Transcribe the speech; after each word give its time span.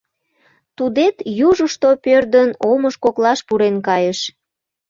Тудет, 0.77 1.15
южышто 1.47 1.89
пӧрдын, 2.03 2.49
омыж 2.71 2.95
коклаш 3.03 3.39
пурен 3.47 3.75
кайыш. 3.87 4.19